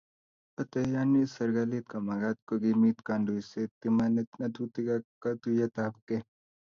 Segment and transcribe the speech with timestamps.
[0.61, 6.21] Oteayini, serkalit komagat kokimit kandoiset, imanitab ngatutik ak katuiyetabkei